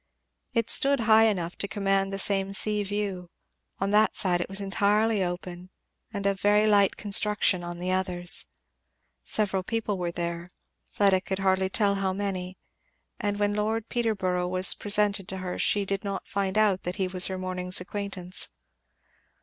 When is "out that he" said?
16.57-17.07